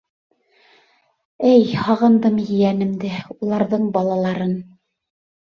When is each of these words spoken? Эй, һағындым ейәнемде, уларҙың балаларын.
Эй, 1.49 1.67
һағындым 1.83 2.41
ейәнемде, 2.45 3.13
уларҙың 3.37 3.87
балаларын. 3.99 4.57